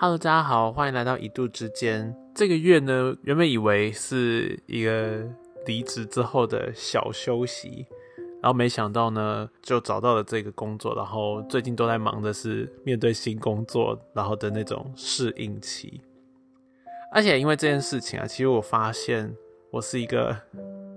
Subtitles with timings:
[0.00, 2.14] Hello，大家好，欢迎来到一度之间。
[2.32, 5.26] 这个月呢，原本以为是一个
[5.66, 7.84] 离职之后的小休息，
[8.40, 16.00] 然后没想到呢，就找到了这个工作，然后最近都在忙的是面对新工作，然后的那种适应期。
[17.10, 19.34] 而且因为这件事情啊，其实我发现
[19.72, 20.36] 我是一个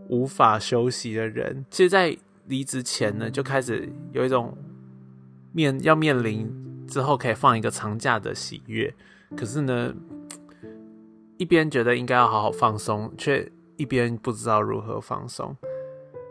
[0.09, 1.65] 无法休息的人。
[1.71, 2.15] 其实，在
[2.45, 4.55] 离职前呢，就开始有一种
[5.53, 6.55] 面要面临。
[6.91, 8.93] 之后可以放一个长假的喜悦，
[9.37, 9.93] 可是呢，
[11.37, 15.55] 一边觉得应该要好好放松，却一边不知道如何放松。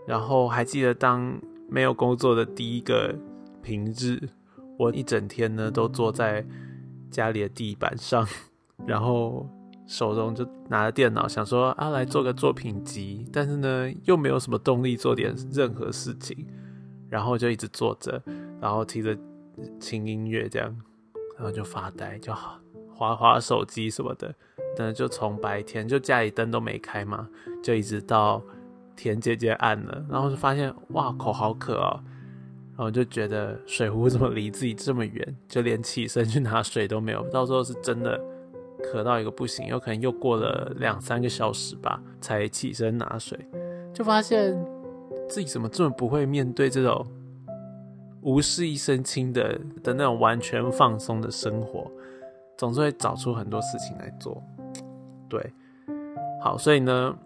[0.07, 3.17] 然后还记得当没有工作的第一个
[3.63, 4.21] 平日，
[4.79, 6.45] 我一整天呢都坐在
[7.11, 8.29] 家里的地板上，
[8.87, 9.49] 然后
[9.87, 16.47] 手中就拿着电脑，想说啊来做个作品集，但是呢又没有什么动力做点任何事情，
[17.09, 18.23] 然后就一直坐着，
[18.61, 19.17] 然后提着。
[19.79, 20.77] 轻音乐这样，
[21.37, 22.61] 然后就发呆，就好
[22.95, 24.35] 滑滑手机什么的。
[24.77, 27.29] 等就从白天就家里灯都没开嘛，
[27.63, 28.41] 就一直到
[28.95, 32.01] 天渐渐暗了，然后就发现哇口好渴哦，
[32.77, 37.27] 然后就觉得水壶怎么离自己这么远，就连起身去拿水都没有。
[37.31, 38.19] 到时候是真的
[38.83, 43.37] 渴到一个不行，有可能又过了两三个小时吧，才起身拿水，
[43.93, 44.57] 就发现
[45.29, 47.05] 自己怎么这么不会面对这种。
[48.23, 51.91] 无事一身轻的的那种完全放松的生活，
[52.59, 54.43] 总是会找出很多事情来做。
[55.29, 55.53] 对，
[56.43, 57.17] 好，所以呢，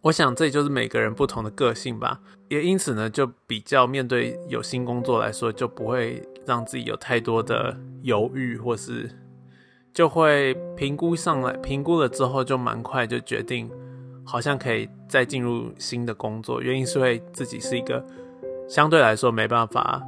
[0.00, 2.20] 我想这就是每个人不同的个性吧。
[2.48, 9.10] 也因此呢，就比较面对有新工作来说，就不会让自己有太多的犹豫，或是
[9.92, 13.70] 就会评估上来，评估了之后就蛮快就决定，
[14.24, 16.60] 好像可以再进入新的工作。
[16.60, 18.04] 原因是会自己是一个。
[18.68, 20.02] 相对来说没办法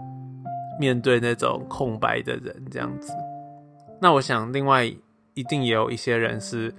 [0.81, 3.13] 面对那种空白的人这样子，
[4.01, 4.85] 那我想另外
[5.35, 6.75] 一定也有一些人是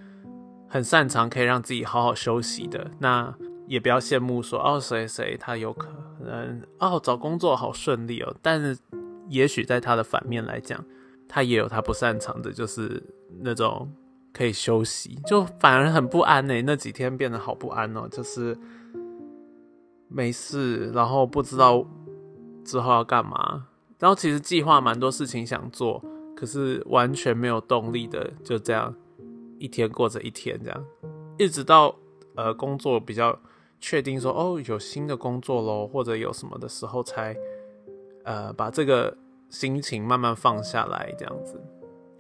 [0.68, 3.34] 很擅长可以让自己好好休息的，那
[3.68, 8.78] 也不要羡慕说哦谁谁他有可能哦找工作好顺利哦，但是
[9.30, 10.84] 也许在他的反面来讲，
[11.28, 13.02] 他也有他不擅长的，就是
[13.40, 13.92] 那种
[14.34, 18.58] 可以休息，就反而很不安呢，那几天变得好不安哦，就是。
[20.08, 21.86] 没事，然后不知道
[22.64, 23.68] 之后要干嘛，
[24.00, 26.04] 然后其实计划蛮多事情想做，
[26.36, 28.94] 可是完全没有动力的，就这样
[29.60, 30.86] 一天过着一天，这样
[31.38, 31.96] 一直到
[32.36, 33.38] 呃工作比较
[33.80, 37.36] 确定说哦有新的工作喽，或者有什么的时候才
[38.24, 39.16] 呃把这个
[39.50, 41.62] 心情慢慢放下来这样子，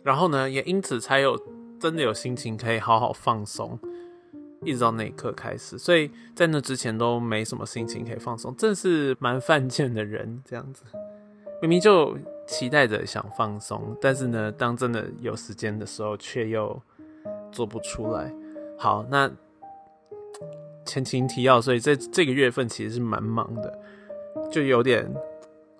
[0.03, 1.39] 然后呢也因此才有
[1.79, 3.79] 真的有心情可以好好放松。
[4.63, 10.83] 一直到那一刻开始，所以在那之前都没什么心情可以放松，真是蛮犯贱的人这样子。
[11.61, 16.81] 明明就期待着想放松，但是呢，当真的有时间的时候，却又
[17.51, 18.33] 做不出来。
[18.77, 19.29] 好，那
[20.85, 23.79] 前情提要，所以在这个月份其实是蛮忙的，
[24.51, 25.11] 就有点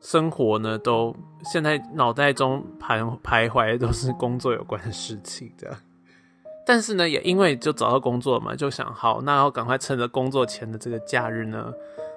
[0.02, 5.76] 生活呢，都现在脑袋中徘徘徊都是工作有关的事情这样。
[6.68, 11.72] 但是呢，也因为就找到工作嘛，就想好，那要赶快趁着工作前的这个假日呢，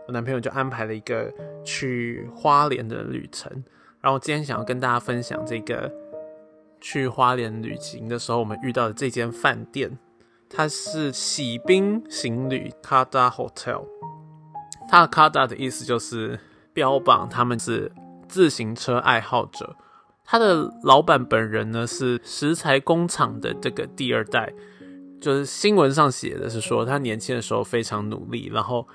[0.08, 1.32] 我男朋友就安排了一个
[1.64, 3.62] 去花莲的旅程。
[4.00, 5.88] 然后今天想要跟大家分享这个
[6.80, 9.96] 去花莲旅行的时候，我们遇到的这间饭店，
[10.48, 13.84] 它是喜宾行旅 Kada Hotel。
[14.88, 16.40] 它的 Kada 的意思就是
[16.72, 17.92] 标榜他们是
[18.28, 19.76] 自行车爱好者。
[20.30, 24.54] 他的老板本人呢是石材工厂的这个第二代，
[25.20, 28.86] 就是新闻上写的是说他年轻的时候非常努力，然后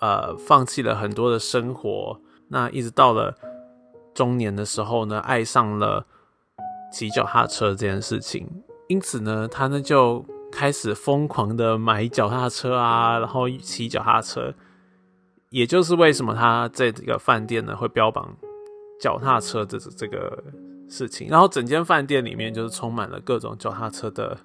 [0.00, 3.34] 呃放弃了很多的生活，那一直到了
[4.12, 6.04] 中年的时候呢，爱上了
[6.92, 8.46] 骑脚踏车这件事情，
[8.88, 10.22] 因此呢，他呢就
[10.52, 14.52] 开始疯狂的买脚踏车啊，然后骑脚踏车，
[15.48, 18.36] 也就是为什么他这个饭店呢会标榜。
[18.98, 20.42] 脚踏车这这个
[20.88, 24.38] 事情，然后整间饭店里面就是充满了各种脚踏车的，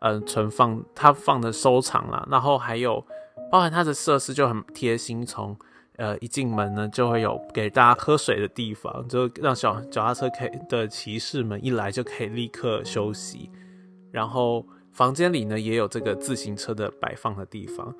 [0.00, 3.04] 嗯，存放，它放的收藏啦，然后还有
[3.50, 5.56] 包含它的设施就很贴心，从
[5.96, 13.50] 呃一进门呢就会有给大家喝水的地方，就让小脚踏车可以的骑士们一来就可以立刻休息，
[14.10, 17.94] 然后房间里呢也有这个自行车的摆放的地方。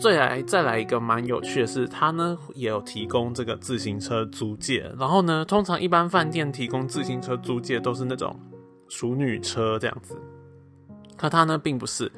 [0.00, 4.90] 再来再来一个蛮有趣的是，它呢也有提供这个自行车租借。
[4.98, 8.38] 然后呢，通常一般饭店提供自行车租借都是那种
[8.88, 10.16] 熟女车这样子，
[11.16, 12.10] 可他呢并不是，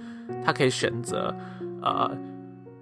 [0.45, 1.35] 他可以选择
[1.83, 2.11] 呃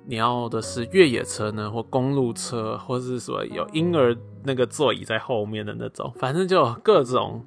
[0.04, 7.44] 你要的是越野车呢，或公路车，或是说有婴儿那个座椅在后面的那种，反正就各种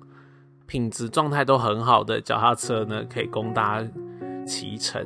[0.66, 3.90] 品质状态都很好的脚踏车呢，可以供大家
[4.46, 5.06] 骑乘。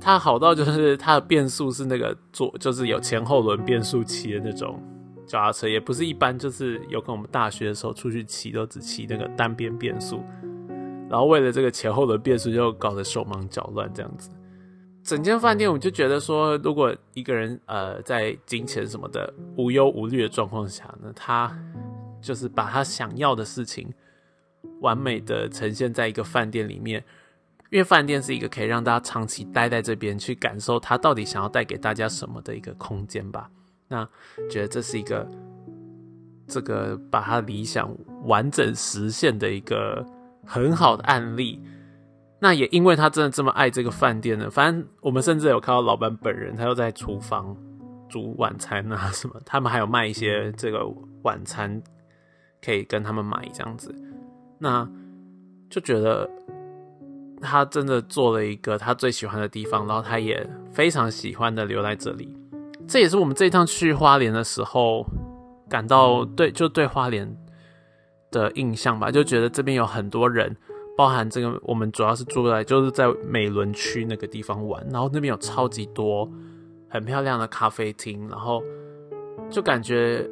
[0.00, 4.82] 它好到就是它的变速是那个左，就是有前后轮变速器的那种
[5.26, 10.24] 脚踏车，也不是一般，就是有跟我们大学的时候出去骑都只骑那个单边变速，
[11.10, 14.30] 然后为了这个前后轮变速就搞得手忙脚乱这样子。
[15.02, 21.54] 整间饭店我就觉得说，如果一个人呃在金钱什么的无忧无虑的状况下呢，他
[22.22, 23.92] 就是把他想要的事情
[24.80, 27.04] 完美的呈现在一个饭店里面。
[27.70, 33.48] 因为饭店是一个可以让大家长期待在这边，去感受它到底想要带给大家什么的一个空间吧。
[33.86, 34.04] 那
[34.50, 35.28] 觉得这是一个
[36.48, 40.04] 这个把他理想完整实现的一个
[40.44, 41.60] 很好的案例。
[42.40, 47.56] 那也因为他真的这么爱这个饭店呢，反正我们甚至有看到老板本人，他又在厨房
[48.08, 49.40] 煮晚餐啊什么。
[49.46, 50.84] 他们还有卖一些这个
[51.22, 51.80] 晚餐，
[52.64, 53.94] 可以跟他们买这样子。
[54.58, 54.88] 那
[55.68, 56.28] 就觉得。
[57.40, 62.36] 他真的做了一个他最喜欢的地方，然后他也非常喜欢的留在这里。
[62.86, 65.06] 这也是我们这一趟去花莲的时候
[65.68, 67.36] 感到对，就对花莲
[68.30, 70.56] 的印象吧，就觉得这边有很多人，
[70.96, 76.30] 包含这个我们主要是住在就是在美伦区那个地方玩，然后那边有超级多
[76.88, 78.62] 很漂亮的咖啡厅，然后
[79.50, 80.28] 就感觉。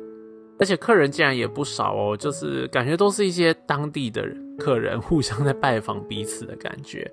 [0.60, 7.10] 而且客人竟然也不少哦，就是感觉都是一些当地的人客人互相在拜访彼此的感觉。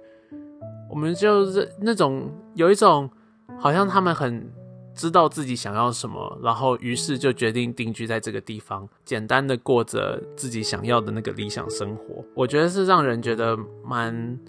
[0.89, 3.09] 我们就是那种有一种
[3.57, 4.51] 好像他们很
[4.93, 12.23] 知道自己想要什么，然后于是就决定定居在这个地方，简单的过着自己想要的那个理想生活。
[12.33, 14.39] 我觉得是让人觉得蛮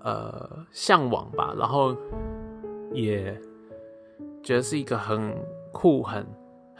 [0.00, 1.96] 呃向往吧，然后
[2.92, 3.38] 也
[4.42, 5.34] 觉得是一个很
[5.72, 6.26] 酷很。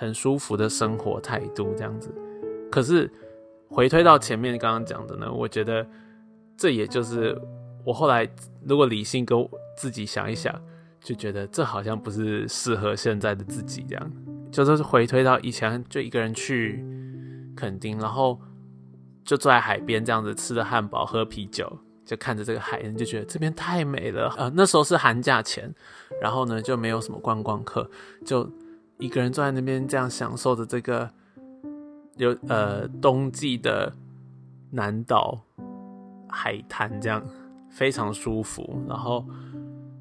[0.01, 2.15] 很舒服的生活态度，这样子。
[2.71, 3.11] 可是
[3.69, 5.87] 回推到前面刚刚讲的呢，我觉得
[6.57, 7.41] 这也就是
[7.85, 8.29] 我后来
[8.67, 9.39] 如果理性跟
[9.77, 10.55] 自己想一想，
[11.01, 13.85] 就觉得这好像不是适合现在的自己。
[13.89, 14.13] 这样
[14.51, 16.85] 就是回推到以前，就一个人去
[17.57, 18.41] 垦丁，然后
[19.25, 21.71] 就坐在海边这样子吃着汉堡，喝啤酒，
[22.05, 24.35] 就看着这个海，就觉得这边太美了。
[24.37, 25.73] 呃，那时候是寒假前，
[26.21, 27.91] 然后呢就没有什么观光客，
[28.25, 28.51] 就。
[29.01, 31.09] 一个人坐在那边，这样享受着这个
[32.19, 33.93] 有呃冬季的
[34.71, 35.41] 南岛
[36.29, 37.25] 海滩，这样
[37.71, 38.85] 非常舒服。
[38.87, 39.25] 然后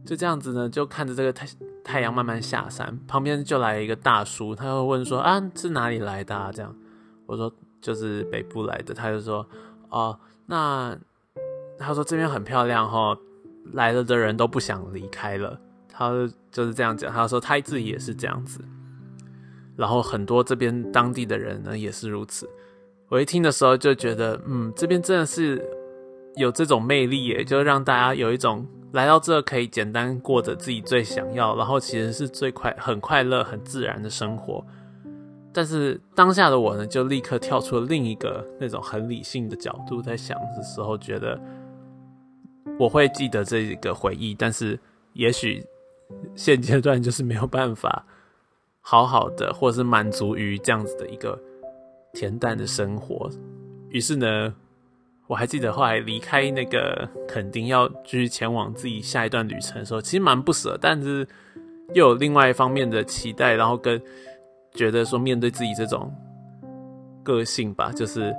[0.06, 1.48] 就这样子呢，就看着这个太
[1.84, 6.76] 太阳慢慢下山，旁边就来一个大叔，他会问说：“啊，是哪里来的？”啊？”这样
[7.26, 9.48] 我说：“就是北部来的。”他就说
[9.90, 10.98] ：“哦，那
[11.80, 13.18] 他说这边很漂亮哈，
[13.74, 15.60] 来了的人都不想离开了。”
[15.90, 16.10] 他
[16.52, 18.60] 就是这样讲，他说他自己也是这样子。
[19.78, 22.50] 然后很多这边当地的人呢也是如此。
[23.10, 25.64] 我一听的时候就觉得，嗯，这边真的是
[26.36, 34.62] 有这种魅力耶，就让大家有一种来到这可以简单过着自己最想要，然后其实是最快、很快乐、很自然的生活。
[35.54, 41.40] 但是当下的我呢，就立刻跳出了另一个那种很理性的角度，在想的时候，觉得
[42.78, 44.78] 我会记得这个回忆，但是
[45.14, 45.66] 也许
[46.36, 48.06] 现阶段就是没有办法。
[48.90, 51.38] 好好的，或者是满足于这样子的一个
[52.14, 53.30] 恬淡的生活。
[53.90, 54.56] 于是呢，
[55.28, 61.28] 我还记得后来离开那个肯定要继续前往自己下一段旅程的时候，其实蛮不舍，但是
[61.94, 64.02] 又有另外一方面的期待，然后跟
[64.74, 66.10] 觉得说面对自己这种
[67.24, 68.34] 个性吧，就是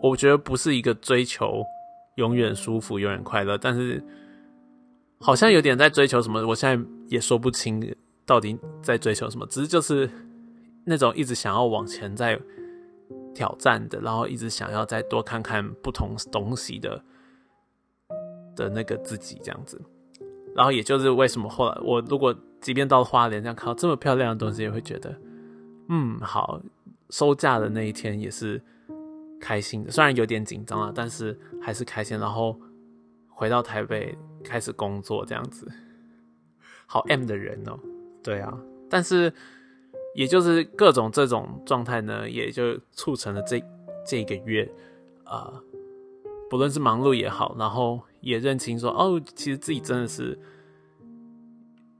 [0.00, 1.60] 我觉得不是一个追求
[2.14, 4.00] 永远舒服、永远快乐，但是
[5.18, 7.84] 好像有点在追求什么，我现在也说不清。
[8.24, 9.46] 到底在追求什么？
[9.46, 10.08] 只是就是
[10.84, 12.40] 那种一直想要往前在
[13.34, 17.02] 挑战的，然后一直想要再多看看不同东西的
[18.54, 19.80] 的那个自己这样子。
[20.54, 25.18] 然后也就是为什么后来我如果即便到了花莲这样看到这么漂亮的东西，也会觉得
[25.88, 26.60] 嗯好，
[27.10, 28.62] 收假的那一天也是
[29.40, 32.18] 开心的，虽然有点紧张啊，但是还是开心。
[32.18, 32.60] 然后
[33.28, 35.66] 回到台北开始工作这样子，
[36.86, 37.78] 好 M 的人哦。
[38.22, 38.56] 对啊，
[38.88, 39.32] 但是
[40.14, 43.62] 也就是各种这种状态呢，也就促成了这
[44.06, 44.70] 这一个月，
[45.24, 45.52] 啊，
[46.48, 50.38] 不论是忙碌也好，然后也认清说，哦，其实自己真的是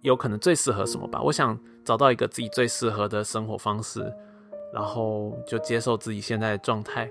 [0.02, 1.21] 有可能最适合什么吧。
[1.23, 4.00] 我想找到一个自己最适合的生活方式，
[4.73, 7.11] 然后就接受自己现在的状态，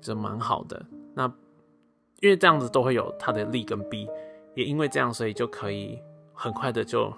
[0.00, 0.80] 就蛮好的。
[1.14, 1.26] 那
[2.20, 4.08] 因为这样子都会有它的利跟弊，
[4.54, 5.98] 也因为这样，所以就可以
[6.32, 7.12] 很快的就。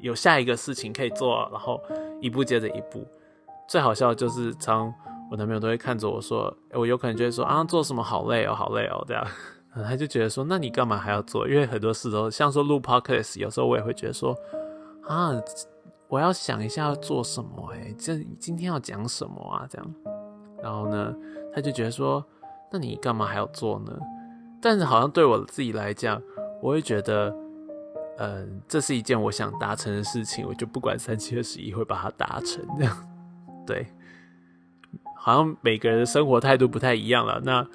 [0.00, 1.80] 有下一个事情可以做，然后
[2.20, 3.06] 一步接着一步。
[3.68, 4.92] 最好笑的就是，常
[5.30, 9.24] 我男朋友都会看着我说，我有可能就会说啊，做什么好累哦，好累哦，这样，
[9.72, 11.46] 他就觉得说，那你干嘛还要做？
[11.46, 14.34] 因为很多事都像说录 podcast，有时候我也会觉得说，
[15.06, 15.30] 啊，
[16.08, 19.66] 我要想一下要做什么，哎，这今天要讲什么啊？
[19.70, 19.94] 这样，
[20.60, 21.14] 然后呢，
[21.54, 22.24] 他就觉得说，
[22.72, 23.96] 那你干嘛还要做呢？
[24.60, 26.20] 但是好像对我自己来讲，
[26.60, 27.32] 我会觉得，
[28.22, 33.08] 嗯，这是一件我想达成的事情，我就不管三七二十一会把它达成，这样，
[33.66, 33.86] 对。
[35.16, 37.40] 好像每个人的生活态度不太一样了。
[37.44, 37.66] 那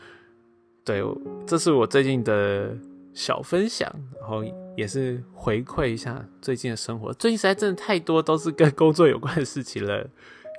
[0.84, 1.04] 对，
[1.46, 2.76] 这是我最近的
[3.14, 4.44] 小分享，然后
[4.76, 7.14] 也是回馈一下最近的生活。
[7.14, 10.08] 最近实在真的太多都是跟工作有关的事情了，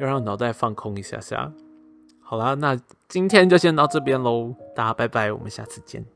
[0.01, 1.53] 要让脑袋放空一下下。
[2.21, 2.77] 好啦，那
[3.09, 6.16] 今天就先到这边喽，大家拜拜，我们下次见。